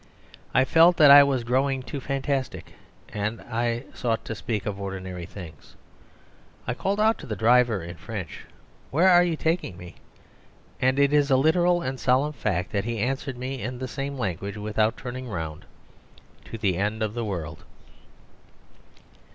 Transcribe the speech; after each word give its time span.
I 0.51 0.65
felt 0.65 0.97
that 0.97 1.11
I 1.11 1.21
was 1.21 1.43
growing 1.43 1.83
too 1.83 1.99
fantastic, 1.99 2.73
and 3.09 3.39
I 3.41 3.83
sought 3.93 4.25
to 4.25 4.33
speak 4.33 4.65
of 4.65 4.81
ordinary 4.81 5.27
things. 5.27 5.75
I 6.65 6.73
called 6.73 6.99
out 6.99 7.19
to 7.19 7.27
the 7.27 7.35
driver 7.35 7.83
in 7.83 7.97
French, 7.97 8.45
"Where 8.89 9.07
are 9.07 9.23
you 9.23 9.35
taking 9.35 9.77
me?" 9.77 9.93
and 10.81 10.97
it 10.97 11.13
is 11.13 11.29
a 11.29 11.37
literal 11.37 11.83
and 11.83 11.99
solemn 11.99 12.33
fact 12.33 12.71
that 12.71 12.85
he 12.85 12.97
answered 12.97 13.37
me 13.37 13.61
in 13.61 13.77
the 13.77 13.87
same 13.87 14.17
language 14.17 14.57
without 14.57 14.97
turning 14.97 15.27
around, 15.29 15.65
"To 16.45 16.57
the 16.57 16.77
end 16.77 17.03
of 17.03 17.13
the 17.13 17.23
world." 17.23 17.63